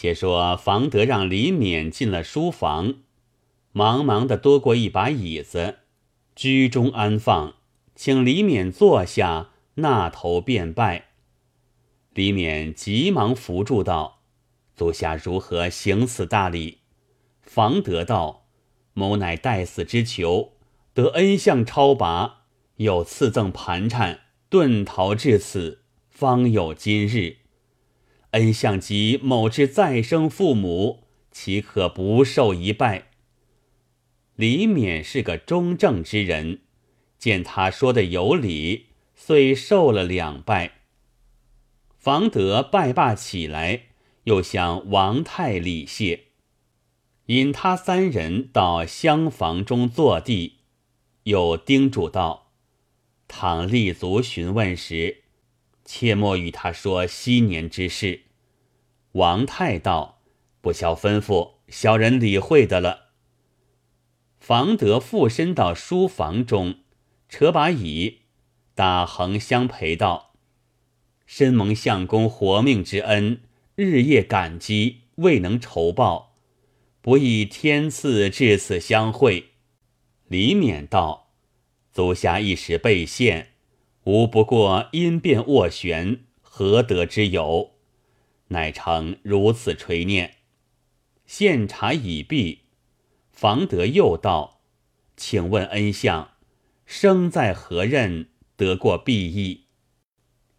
[0.00, 2.98] 且说房德让李勉进了书房，
[3.72, 5.78] 忙忙的多过一把椅子，
[6.36, 7.56] 居中安放，
[7.96, 11.08] 请李勉坐下，纳头便拜。
[12.14, 14.20] 李勉急忙扶住道
[14.76, 16.78] ：“足下如何行此大礼？”
[17.42, 18.46] 房德道
[18.94, 20.52] ：“某乃待死之囚，
[20.94, 22.42] 得恩相超拔，
[22.76, 27.38] 又赐赠盘缠，遁逃至此，方有今日。”
[28.32, 33.08] 恩相及某之再生父母，岂可不受一拜？
[34.36, 36.60] 李勉是个中正之人，
[37.18, 40.72] 见他说的有理，遂受了两拜。
[41.96, 43.86] 房德拜罢起来，
[44.24, 46.26] 又向王太礼谢，
[47.26, 50.58] 引他三人到厢房中坐地，
[51.24, 52.52] 又叮嘱道
[53.26, 55.24] ：“倘立足询问时。”
[55.90, 58.24] 切莫与他说昔年之事。
[59.12, 60.20] 王太道
[60.60, 63.12] ：“不消吩咐，小人理会的了。”
[64.38, 66.80] 房德附身到书房中，
[67.30, 68.18] 扯把椅，
[68.74, 70.34] 打横相陪道
[71.24, 73.40] ：“深蒙相公活命之恩，
[73.74, 76.34] 日夜感激，未能酬报，
[77.00, 79.52] 不以天赐至此相会。”
[80.28, 81.30] 李勉道
[81.90, 83.52] ：“足下一时被陷。”
[84.08, 87.72] 无不过因变斡旋，何得之有？
[88.46, 90.36] 乃成如此垂念。
[91.26, 92.60] 献茶已毕，
[93.30, 94.62] 房德又道
[95.14, 96.30] ：“请问恩相，
[96.86, 98.30] 生在何任？
[98.56, 99.66] 得过裨益？”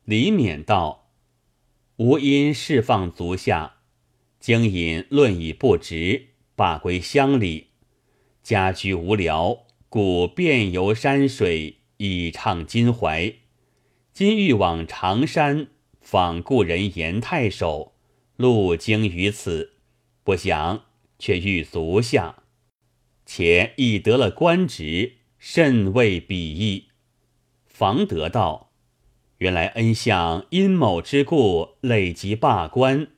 [0.05, 1.09] 李勉道
[1.97, 3.77] ：“吾因释放足下，
[4.39, 7.69] 经引论以不直，罢归乡里，
[8.43, 13.33] 家居无聊，故遍游山水。”以畅襟怀，
[14.13, 15.67] 今欲往常山
[15.99, 17.93] 访故人严太守，
[18.37, 19.73] 路经于此，
[20.23, 20.85] 不想
[21.17, 22.43] 却遇足下，
[23.25, 26.85] 且已得了官职，甚为鄙夷。
[27.65, 28.71] 房德道：
[29.39, 33.09] 原来恩相因某之故累及罢官，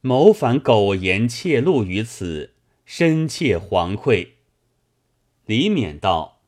[0.00, 4.38] 谋反苟延窃录于此，深切惶愧。
[5.46, 6.41] 李勉道。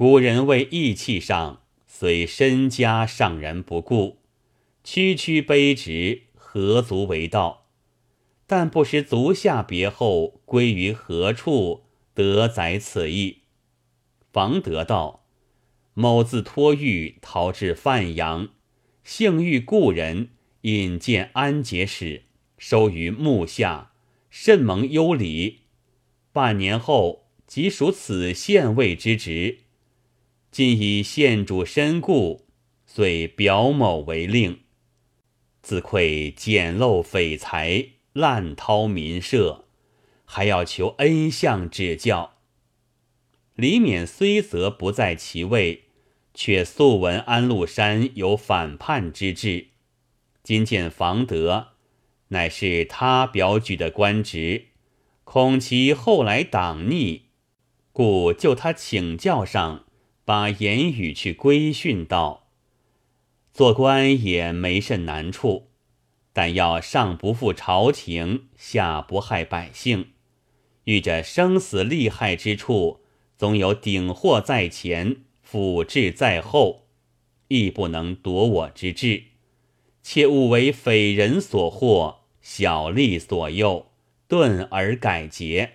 [0.00, 4.16] 古人为义气上，虽身家尚然不顾，
[4.82, 7.66] 区区卑职何足为道？
[8.46, 11.82] 但不识足下别后归于何处，
[12.14, 13.42] 得载此意。
[14.32, 15.26] 房德道：
[15.92, 18.48] 某自托狱逃至范阳，
[19.04, 20.30] 幸遇故人，
[20.62, 22.22] 引荐安节使，
[22.56, 23.92] 收于幕下，
[24.30, 25.64] 甚蒙优礼。
[26.32, 29.58] 半年后，即属此县尉之职。
[30.50, 32.46] 今以县主身故，
[32.84, 34.62] 遂表某为令。
[35.62, 39.66] 自愧简陋匪财，滥掏民舍，
[40.24, 42.32] 还要求恩相指教。
[43.54, 45.84] 李勉虽则不在其位，
[46.34, 49.68] 却素闻安禄山有反叛之志。
[50.42, 51.68] 今见房德，
[52.28, 54.64] 乃是他表举的官职，
[55.22, 57.26] 恐其后来党逆，
[57.92, 59.84] 故就他请教上。
[60.30, 62.46] 把言语去规训道
[63.52, 65.70] ：“做官也没甚难处，
[66.32, 70.10] 但要上不负朝廷，下不害百姓。
[70.84, 73.00] 遇着生死利害之处，
[73.36, 76.86] 总有顶祸在前，辅志在后，
[77.48, 79.24] 亦不能夺我之志。
[80.00, 83.90] 切勿为匪人所惑，小利所诱，
[84.28, 85.72] 顿而改节。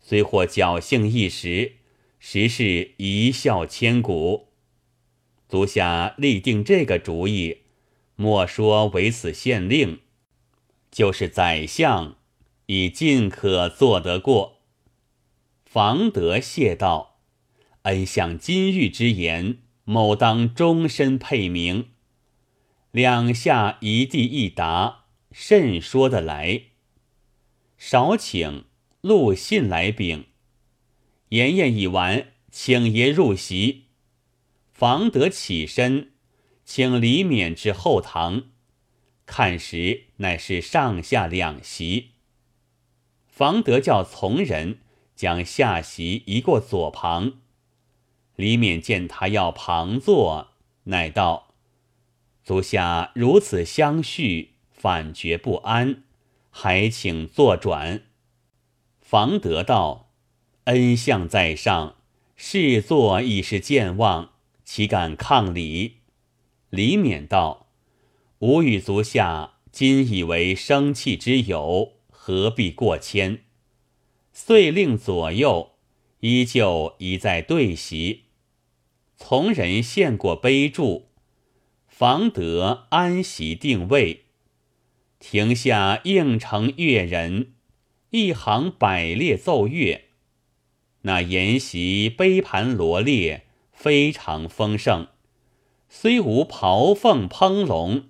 [0.00, 1.74] 虽或侥幸一时。”
[2.18, 4.48] 实是一笑千古。
[5.48, 7.58] 足下立定这个主意，
[8.16, 10.00] 莫说为此县令，
[10.90, 12.16] 就是宰相，
[12.66, 14.58] 已尽可做得过。
[15.64, 17.20] 房德谢道
[17.82, 21.90] ：“恩相金玉之言，某当终身配名。”
[22.90, 26.62] 两下一地一答，甚说得来。
[27.76, 28.64] 少请
[29.02, 30.24] 陆信来禀。
[31.30, 33.84] 筵宴已完，请爷入席。
[34.72, 36.12] 房德起身，
[36.64, 38.44] 请李勉至后堂。
[39.26, 42.12] 看时，乃是上下两席。
[43.26, 44.78] 房德叫从人
[45.14, 47.34] 将下席移过左旁。
[48.36, 50.52] 李勉见他要旁坐，
[50.84, 51.54] 乃道
[52.42, 56.04] ：“足下如此相叙，反觉不安，
[56.50, 58.04] 还请坐转。”
[59.02, 60.07] 房德道。
[60.68, 61.96] 恩相在上，
[62.36, 64.32] 侍坐已是健忘，
[64.64, 66.00] 岂敢抗礼？
[66.68, 67.68] 李勉道
[68.40, 73.44] ：“吾与足下今以为生气之友，何必过谦？
[74.34, 75.70] 遂令左右
[76.20, 78.24] 依旧一再对席，
[79.16, 81.08] 从人献过杯注，
[81.86, 84.24] 方得安席定位。
[85.18, 87.54] 庭下应承乐人，
[88.10, 90.07] 一行百列奏乐。
[91.02, 95.08] 那筵席杯盘罗列，非常丰盛。
[95.88, 98.08] 虽无袍凤烹龙，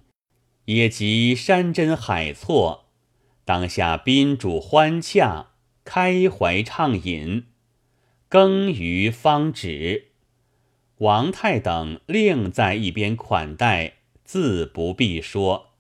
[0.65, 2.87] 也及山珍海错。
[3.45, 5.49] 当下宾主欢洽。
[5.91, 7.47] 开怀畅饮，
[8.29, 10.09] 羹余方止。
[10.99, 15.71] 王太等另在一边款待，自不必说。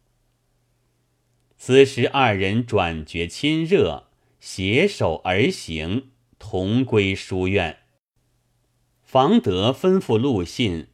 [1.58, 4.04] 此时二人转觉亲热，
[4.40, 6.08] 携手而行，
[6.38, 7.78] 同归书院。
[9.02, 10.88] 房德吩咐陆信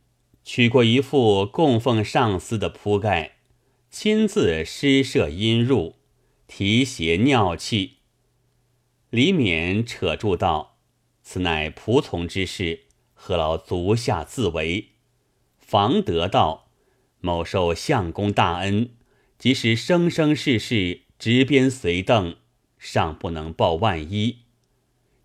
[0.44, 3.38] 取过一副供奉上司的铺盖，
[3.90, 5.96] 亲自施设阴入，
[6.46, 7.98] 提携尿气。
[9.10, 10.78] 李勉扯住道
[11.22, 14.90] ：“此乃仆从之事，何劳足下自为？”
[15.58, 16.68] 房德道
[17.20, 18.90] ：“某受相公大恩，
[19.38, 22.36] 即使生生世世执鞭随邓，
[22.78, 24.43] 尚不能报万一。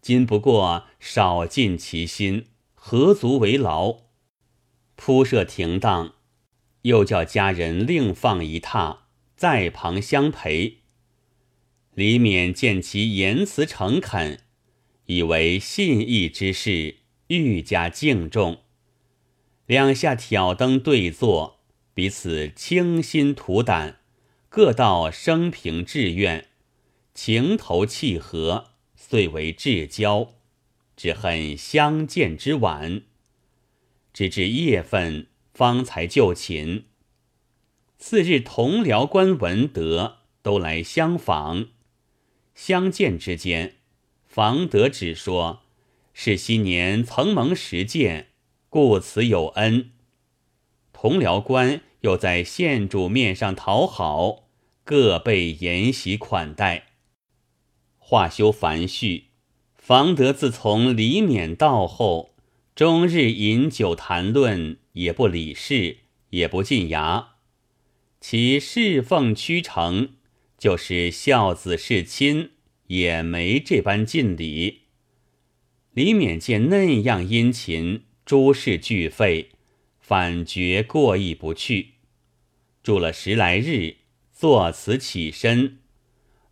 [0.01, 3.97] 今不过少尽其心，何足为劳？
[4.95, 6.13] 铺设停当，
[6.83, 8.99] 又叫家人另放一榻，
[9.35, 10.77] 在旁相陪。”
[11.95, 14.39] 李勉见其言辞诚恳，
[15.05, 18.59] 以为信义之事，愈加敬重。
[19.65, 21.59] 两下挑灯对坐，
[21.93, 23.99] 彼此倾心吐胆，
[24.47, 26.47] 各道生平志愿，
[27.13, 28.68] 情投契合，
[29.01, 30.33] 遂为至交。
[30.97, 33.03] 只恨相见之晚，
[34.11, 36.83] 直至夜分方才就寝。
[37.97, 41.69] 次日，同僚官闻德，都来相访。
[42.53, 43.77] 相见之间，
[44.27, 45.61] 房德只说
[46.13, 48.27] ：“是昔年曾蒙实见，
[48.67, 49.91] 故此有恩。”
[50.91, 54.49] 同僚官又在县主面上讨好，
[54.83, 56.88] 各被筵席款待。
[58.09, 59.25] 话休繁叙，
[59.77, 62.33] 房德自从李勉到后，
[62.73, 65.97] 终日饮酒谈论，也不理事，
[66.31, 67.25] 也不进衙，
[68.19, 70.13] 其侍奉屈诚。
[70.57, 72.49] 就是孝子侍亲，
[72.87, 74.85] 也没这般尽礼。
[75.93, 79.49] 李勉见那样殷勤，诸事俱废，
[79.99, 81.89] 反觉过意不去。
[82.81, 83.97] 住了十来日，
[84.33, 85.77] 作辞起身，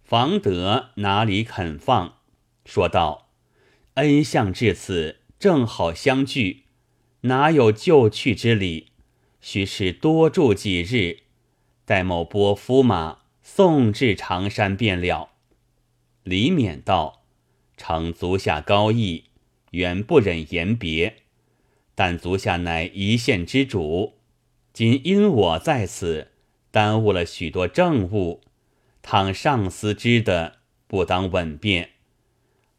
[0.08, 2.20] 房德哪里肯放？
[2.64, 3.28] 说道
[3.96, 6.64] ：“恩相至此，正好相聚，
[7.24, 8.94] 哪有就去之理？
[9.42, 11.24] 须是多住几日，
[11.84, 15.32] 待某拨夫马。”送至长山便了。
[16.24, 17.24] 李勉道
[17.76, 19.26] ：“承足下高义，
[19.72, 21.24] 原不忍言别，
[21.96, 24.20] 但足下乃一县之主，
[24.72, 26.32] 今因我在此，
[26.72, 28.42] 耽误了许多政务。
[29.10, 31.92] 倘上司知的，不当稳便。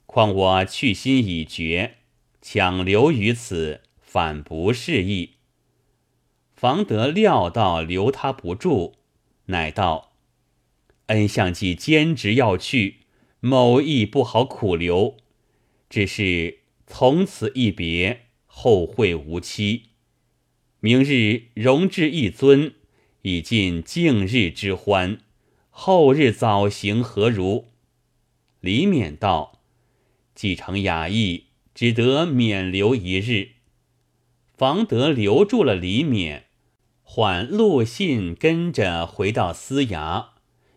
[0.04, 1.96] 况我去心已决，
[2.42, 5.36] 强留于此，反不适意。”
[6.52, 8.96] 方得料到留他不住，
[9.46, 10.12] 乃道。
[11.06, 13.06] 恩相既坚持要去，
[13.40, 15.16] 某亦不好苦留。
[15.88, 19.84] 只是从此一别，后会无期。
[20.80, 22.74] 明日荣至一尊，
[23.22, 25.20] 以尽敬日之欢。
[25.80, 27.66] 后日早行何如？
[28.58, 29.60] 李勉道
[30.34, 33.50] ：“既成雅意，只得免留一日。”
[34.58, 36.42] 房德留住了李勉，
[37.04, 40.30] 唤陆信跟着回到司衙。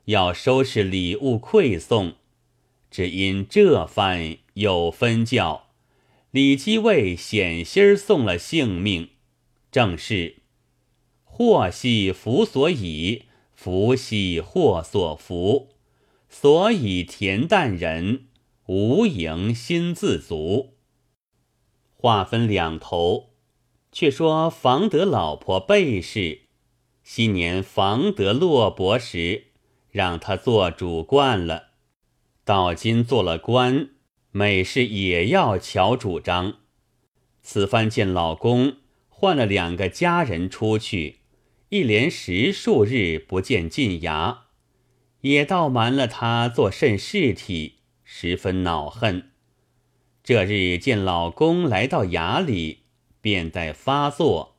[0.06, 2.14] 要收拾礼物馈送，
[2.92, 5.70] 只因这番有分教，
[6.30, 9.10] 李基为险心送了性命。
[9.72, 10.36] 正是
[11.24, 13.24] 祸兮福所倚，
[13.64, 15.70] 福兮祸所伏。
[16.28, 18.26] 所以恬淡人，
[18.66, 20.78] 无盈心自足。
[21.94, 23.34] 话分两头，
[23.92, 26.48] 却说房德老婆贝氏，
[27.04, 29.50] 昔年房德落魄时。
[29.92, 31.66] 让他做主惯了，
[32.44, 33.90] 到今做了官，
[34.32, 36.56] 每事也要瞧主张。
[37.44, 38.78] 此番见老公
[39.08, 41.21] 换了两个家人出去，
[41.72, 44.48] 一连十数日不见进牙，
[45.22, 49.32] 也倒瞒了他做甚事体，十分恼恨。
[50.22, 52.80] 这日见老公来到衙里，
[53.22, 54.58] 便待发作，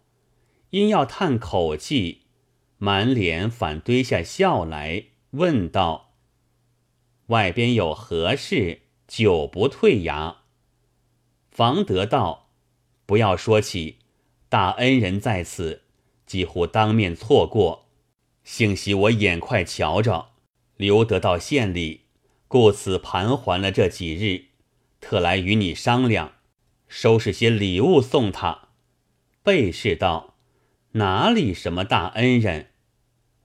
[0.71, 2.23] 因要叹口气，
[2.79, 6.15] 满脸反堆下笑来，问道
[7.29, 8.81] ：“外边有何事？
[9.07, 10.37] 久不退衙？”
[11.53, 12.49] 房德道
[13.05, 13.99] ：“不要说起，
[14.49, 15.82] 大恩人在此，
[16.33, 17.91] 几乎当面错过。
[18.43, 20.31] 幸喜我眼快瞧着，
[20.79, 22.05] 留得到县里，
[22.49, 24.47] 故此盘桓了这几日，
[24.99, 26.33] 特来与你商量，
[26.89, 28.69] 收拾些礼物送他。”
[29.45, 30.37] 贝氏道
[30.93, 32.71] ：“哪里什么大恩人？”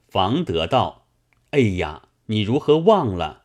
[0.07, 1.07] 房德道
[1.51, 3.43] ：“哎呀，你如何忘了？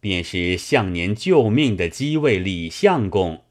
[0.00, 3.44] 便是向年救命的机位李相公，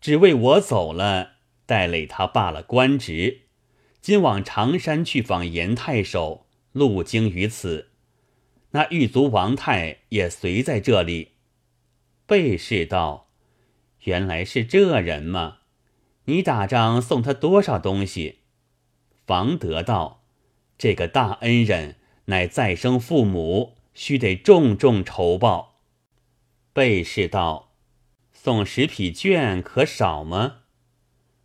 [0.00, 1.32] 只为我走了，
[1.66, 3.41] 带累他罢了官职。
[4.02, 7.88] 今往常山去访严太守，路经于此。
[8.72, 11.32] 那狱卒王太也随在这里。”
[12.26, 13.28] 贝氏道
[14.04, 15.60] ：“原来是这人吗？
[16.24, 18.40] 你打仗送他多少东西？”
[19.24, 20.18] 房德道。
[20.78, 25.80] 这个大恩人乃再生父母，须得重重酬报。
[26.72, 27.74] 贝氏道
[28.32, 30.62] ：“送十匹绢可少吗？”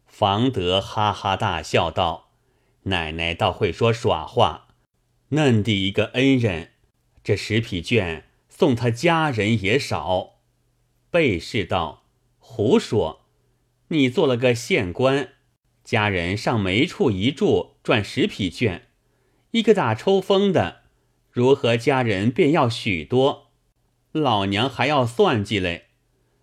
[0.08, 2.27] 房德哈哈大笑道
[2.88, 4.68] ：“奶奶倒会说耍话，
[5.30, 6.72] 嫩的一个恩人，
[7.24, 10.40] 这十匹绢送他家人也少。”
[11.12, 12.04] 贝氏道
[12.40, 13.22] ：“胡说！
[13.90, 15.30] 你做了个县官，
[15.84, 18.82] 家人上没处一住，赚十匹绢。”
[19.52, 20.84] 一个打抽风的，
[21.32, 23.52] 如何家人便要许多？
[24.12, 25.86] 老娘还要算计嘞！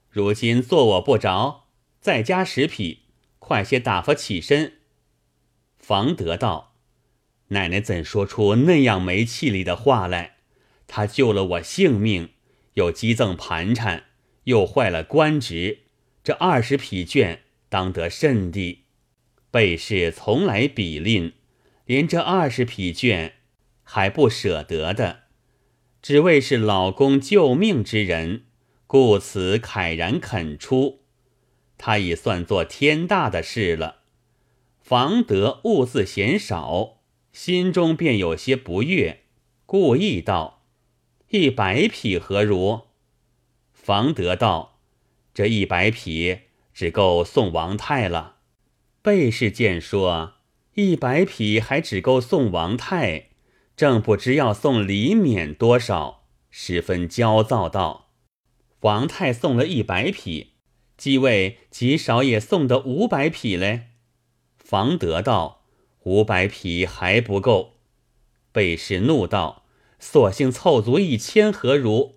[0.08, 1.64] 如今做我不着，
[2.00, 3.02] 再加十匹，
[3.38, 4.78] 快些打发起身。
[5.86, 6.76] 房德道
[7.48, 10.36] ：“奶奶怎说出那样没气力的话来？
[10.86, 12.30] 他救了我性命，
[12.72, 14.04] 又积赠盘缠，
[14.44, 15.80] 又坏了官职，
[16.22, 18.84] 这二十匹绢当得甚地。
[19.50, 21.34] 贝氏从来比吝。”
[21.84, 23.32] 连这二十匹绢
[23.82, 25.24] 还不舍得的，
[26.00, 28.44] 只为是老公救命之人，
[28.86, 31.02] 故此慨然肯出。
[31.76, 34.03] 他已算作天大的事了。
[34.84, 36.98] 房德物自嫌少，
[37.32, 39.22] 心中便有些不悦，
[39.64, 40.66] 故意道
[41.32, 42.82] ：“一百匹何如？”
[43.72, 44.80] 房德道
[45.32, 46.40] ：“这一百匹
[46.74, 48.40] 只够送王太了。”
[49.00, 50.34] 贝氏见说。
[50.74, 53.28] 一百匹还只够送王太，
[53.74, 58.10] 正不知要送李勉多少，十分焦躁道
[58.80, 60.54] ：“王太送了一百匹，
[60.98, 63.92] 几位极少也送得五百匹嘞。”
[64.74, 65.62] 房德道
[66.02, 67.74] ：“五百匹还不够。”
[68.50, 69.62] 贝氏怒道
[70.00, 72.16] ：“索性凑足一千何如？”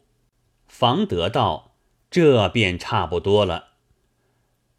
[0.67, 1.75] 房德道
[2.09, 3.73] ：“这便差不多了。”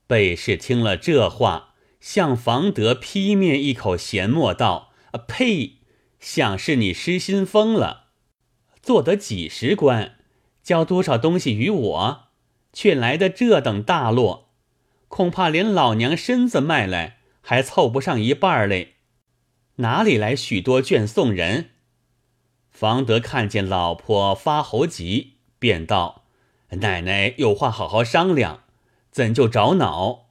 [0.08, 1.66] 贝氏听了这话。
[2.00, 5.78] 向房德劈面一口咸沫道：“啊呸！
[6.18, 8.06] 想是你失心疯了。
[8.82, 10.16] 做得几十官，
[10.64, 12.24] 交多少东西与我，
[12.72, 14.48] 却来的这等大落，
[15.06, 17.17] 恐怕连老娘身子卖来
[17.48, 18.96] 还凑不上一半嘞。
[19.76, 21.70] 哪里来许多卷送人？”
[22.68, 26.26] 房德看见老婆发猴急，便道
[26.82, 28.64] ：“奶奶有话好好商量，
[29.10, 30.26] 怎就着恼？”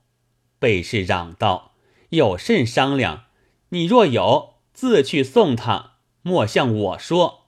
[0.59, 1.71] 贝氏嚷道
[2.09, 3.23] ：“有甚商量？
[3.69, 7.47] 你若有，自去送他，莫向我说。”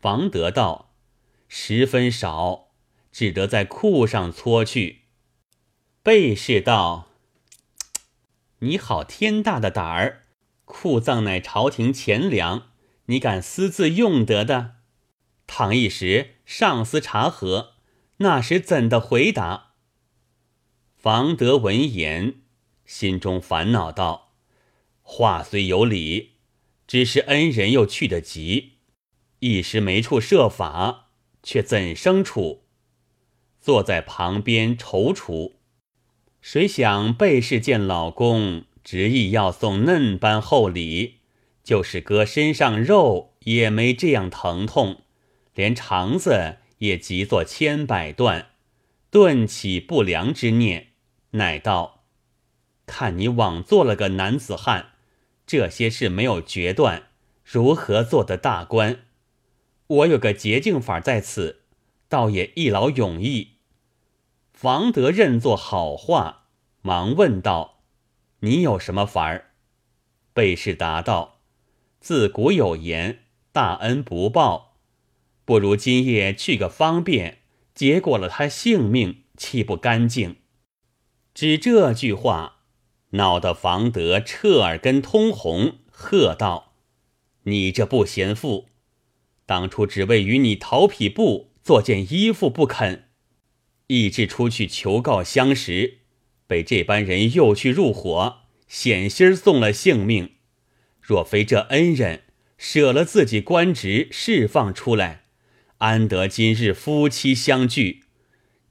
[0.00, 0.90] 房德道
[1.46, 2.70] ：“十分少，
[3.12, 5.02] 只得在库上搓去。”
[6.02, 7.06] 贝氏道
[8.60, 10.22] ：“你好天大的胆儿！
[10.64, 12.68] 库藏乃朝廷钱粮，
[13.06, 14.76] 你敢私自用得的？
[15.46, 17.74] 倘一时上司查核，
[18.18, 19.74] 那时怎的回答？”
[20.96, 22.36] 房德闻言，
[22.86, 24.32] 心中烦恼道
[25.02, 26.36] ：“话虽有理，
[26.86, 28.78] 只是恩人又去得急，
[29.40, 31.10] 一时没处设法，
[31.42, 32.64] 却怎生处？”
[33.60, 35.55] 坐在旁边踌躇。
[36.48, 41.16] 谁想贝氏见老公执意要送嫩般厚礼，
[41.64, 45.02] 就是割身上肉也没这样疼痛，
[45.54, 48.50] 连肠子也急作千百段，
[49.10, 50.90] 顿起不良之念。
[51.32, 52.04] 乃道
[52.86, 54.90] ：“看你枉做了个男子汉，
[55.48, 57.08] 这些事没有决断，
[57.42, 59.00] 如何做得大官？
[59.88, 61.62] 我有个捷径法在此，
[62.08, 63.54] 倒也一劳永逸。”
[64.56, 66.46] 房德认作好话，
[66.80, 67.82] 忙问道
[68.40, 69.50] ：“你有什么法儿？”
[70.32, 71.40] 被氏答道
[72.00, 73.18] ：“自古有言，
[73.52, 74.78] 大恩不报，
[75.44, 77.40] 不如今夜去个方便，
[77.74, 80.36] 结果了他性命，岂不干净？”
[81.34, 82.60] 只这句话，
[83.10, 86.72] 闹得房德彻耳根通红，喝道
[87.44, 88.70] ：“你这不贤妇，
[89.44, 93.05] 当初只为与你讨匹布做件衣服不肯，
[93.88, 95.98] 一直出去求告相识，
[96.46, 100.32] 被这般人诱去入伙，险些送了性命。
[101.00, 102.24] 若非这恩人
[102.58, 105.22] 舍了自己官职释放出来，
[105.78, 108.04] 安得今日夫妻相聚？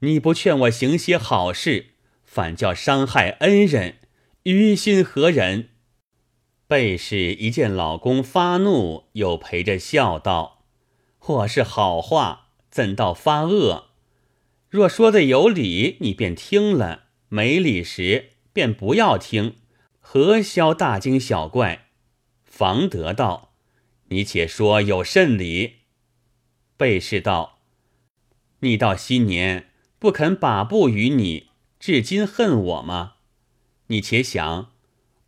[0.00, 1.92] 你不劝我行些好事，
[2.24, 3.96] 反叫伤害恩人，
[4.42, 5.70] 于心何忍？
[6.68, 10.66] 贝氏一见老公发怒，又陪着笑道
[11.16, 13.90] ：“或是好话，怎到发恶？
[14.76, 19.54] 若说的有理，你便听了；没理时，便不要听。
[20.00, 21.86] 何消大惊小怪？”
[22.44, 23.54] 房德道
[24.12, 25.76] ：“你且说有甚理？”
[26.76, 27.60] 贝氏道
[28.60, 31.46] ：“你到昔年不肯把布与你，
[31.80, 33.14] 至今恨我吗？
[33.86, 34.72] 你且想。”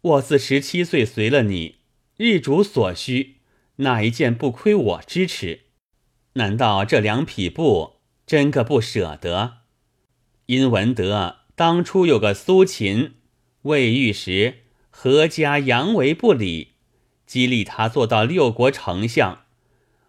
[0.03, 1.77] 我自十七岁随了你，
[2.19, 3.37] 日主所需，
[3.77, 5.61] 哪一件不亏我支持？
[6.35, 7.98] 难道这两匹布
[8.29, 9.61] 真个不舍得？
[10.45, 13.15] 因闻得当初有个苏秦
[13.63, 16.75] 未遇时，何家扬为不理，
[17.25, 19.47] 激励他做到六国丞相。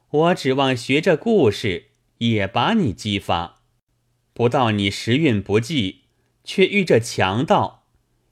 [0.09, 3.61] 我指望学这故事，也把你激发。
[4.33, 6.01] 不到你时运不济，
[6.43, 7.87] 却遇这强盗。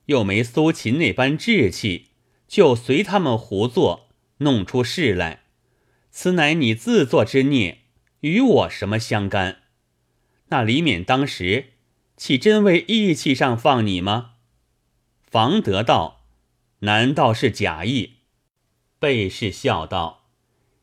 [0.08, 2.08] 又没苏秦那般志气，
[2.46, 5.44] 就随他们胡作，弄出事来。
[6.12, 7.84] 此乃你自作之孽，
[8.20, 9.60] 与我什么相干？
[10.50, 11.74] 那李勉当时
[12.16, 14.36] 岂真为义气上放你吗？
[15.22, 16.26] 房德道
[16.80, 18.20] ：“难道是假意？”
[19.00, 20.30] 贝氏笑道：“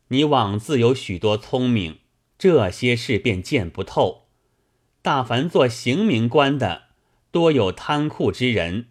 [0.09, 1.99] 你枉自有许多聪明，
[2.39, 4.29] 这些事便见不透。
[5.03, 6.89] 大凡做刑名官的，
[7.31, 8.89] 多有贪酷之人。”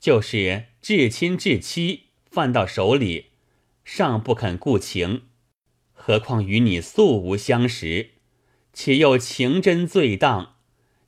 [0.00, 3.30] 就是至亲至妻，犯到手里，
[3.84, 5.22] 尚不肯顾情，
[5.92, 8.10] 何况与你素无相识，
[8.80, 10.54] 且又情真罪当，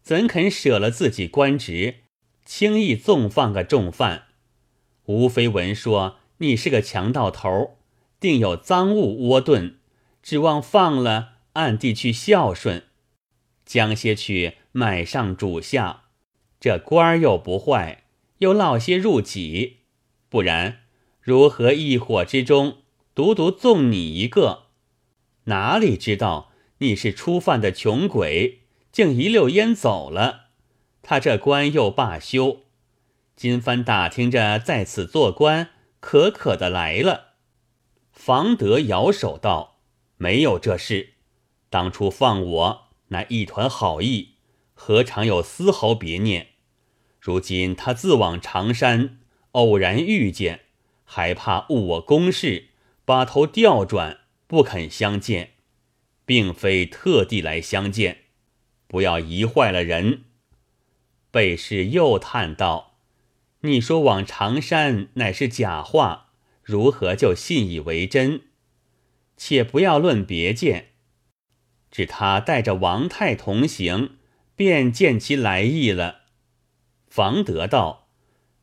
[0.03, 2.01] 怎肯舍了自己官职，
[2.45, 4.25] 轻易纵放个重犯？
[5.05, 7.77] 无非闻说你是个强盗头，
[8.19, 9.77] 定有赃物窝盾，
[10.21, 12.87] 指望放了，暗地去孝顺，
[13.65, 16.07] 将些去买上主下，
[16.59, 18.03] 这官儿又不坏。
[18.39, 19.77] 又落些入己，
[20.29, 20.81] 不然
[21.21, 22.79] 如何一伙之中
[23.15, 24.65] 独独纵你一个？
[25.45, 26.50] 哪里知道
[26.83, 30.47] 你是初犯的穷鬼，竟一溜烟走了。
[31.03, 32.63] 他这官又罢休，
[33.37, 37.35] 金帆打听着在此做官，可可的来了。
[38.13, 39.81] 房德摇手道
[40.17, 41.15] ：“没有这事，
[41.69, 44.37] 当初放我乃一团好意，
[44.73, 46.49] 何尝有丝毫别念？”
[47.21, 49.19] 如今他自往长山，
[49.53, 50.61] 偶然遇见，
[51.05, 52.69] 还怕误我公事，
[53.05, 55.51] 把头调转，不肯相见，
[56.31, 58.19] 并非特地来相见，
[58.87, 60.27] 不要疑坏了人。
[61.33, 63.01] 贝氏又叹道
[63.63, 66.31] ：“你说往常山乃是假话，
[66.63, 68.43] 如何就信以为真？
[69.37, 70.91] 且不要论别见，
[71.91, 74.19] 只他带着王太同行，
[74.55, 76.21] 便见其来意了。”
[77.11, 78.07] 房德道：“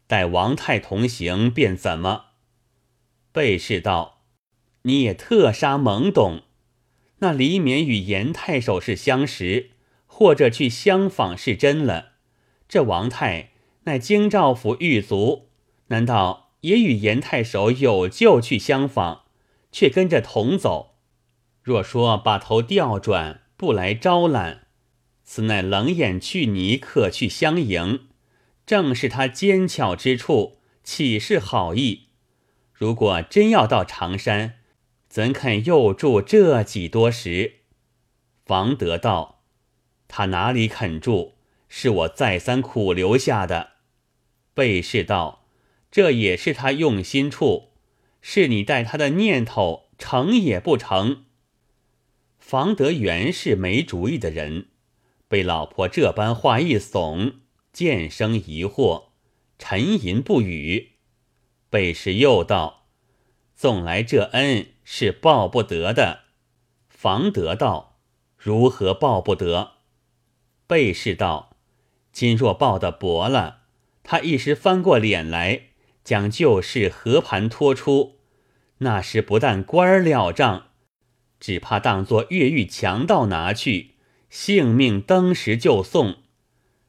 [0.08, 2.28] 待王太同行，便怎么？”
[3.34, 4.22] 贝氏道
[4.84, 6.44] ：“你也特杀懵懂。
[7.20, 9.72] 那李勉与严太守是相识，
[10.06, 12.14] 或者去相访是真了。
[12.68, 13.52] 这王太
[13.84, 15.50] 乃京兆府狱卒，
[15.88, 19.24] 难道也与严太守有旧去相访，
[19.72, 20.96] 却跟着同走？
[21.64, 24.68] 若说把头调转，不来招揽，
[25.24, 28.08] 此乃冷眼去你，可去相迎。”
[28.68, 32.08] 正是他奸巧之处，岂是好意？
[32.74, 34.56] 如果真要到常山，
[35.08, 37.62] 怎肯又住这几多时？
[38.46, 39.44] 房德道
[40.08, 41.36] ：“他哪里肯住？
[41.70, 43.72] 是我再三苦留下的。”
[44.54, 45.48] 贝氏道
[45.92, 47.74] ：“这也是他用心处，
[48.22, 51.26] 是你带他的念头成也不成？”
[52.40, 54.68] 房德原是没主意的人，
[55.28, 57.34] 被老婆这般话一耸。
[57.74, 59.10] 渐生疑惑，
[59.60, 60.94] 沉吟不语。
[61.70, 62.87] 贝氏又道
[63.58, 66.20] ：“纵来这恩是报不得的。”
[66.88, 67.98] 房德道
[68.38, 69.72] ：“如何报不得？”
[70.68, 71.58] 贝氏道
[72.14, 73.64] ：“今若报得薄了，
[74.04, 75.70] 他一时翻过脸来，
[76.04, 78.20] 将旧事和盘托出，
[78.78, 80.68] 那时不但官儿了账，
[81.40, 83.96] 只怕当作越狱强盗拿去，
[84.30, 86.18] 性命登时就送。”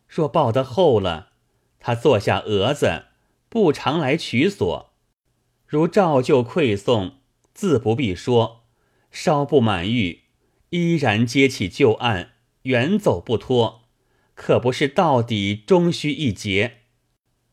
[0.07, 1.33] 若报得厚了，
[1.78, 3.04] 他坐下蛾子，
[3.48, 4.88] 不常来取所；
[5.68, 7.16] 如照旧馈送，
[7.52, 8.64] 自不必说，
[9.11, 10.22] 稍不满欲，
[10.70, 12.31] 依然接起旧案，
[12.62, 13.83] 远走不脱，
[14.35, 16.78] 可不是到底终须一劫。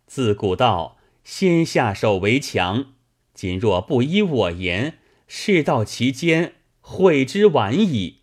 [0.08, 2.93] 自古道先下手为强，
[3.34, 8.21] 今若不依我言，事到其间，悔之晚矣。